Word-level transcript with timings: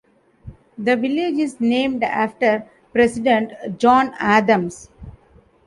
The 0.79 0.95
village 0.97 1.37
is 1.37 1.59
named 1.61 2.01
after 2.03 2.67
President 2.91 3.77
John 3.77 4.15
Adams. 4.17 4.89